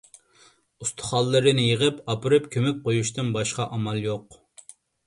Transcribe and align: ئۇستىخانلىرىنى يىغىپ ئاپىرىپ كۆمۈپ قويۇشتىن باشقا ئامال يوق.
ئۇستىخانلىرىنى 0.85 1.67
يىغىپ 1.67 2.01
ئاپىرىپ 2.15 2.49
كۆمۈپ 2.57 2.83
قويۇشتىن 2.89 3.31
باشقا 3.39 3.71
ئامال 3.79 4.07
يوق. 4.09 4.43